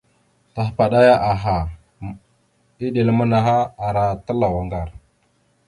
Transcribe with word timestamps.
Tahəpaɗaya 0.53 1.15
aha, 1.31 1.55
eɗel 2.85 3.09
manaha 3.17 3.55
ara 3.87 4.03
talaw 4.25 4.53
aŋgar. 4.61 4.89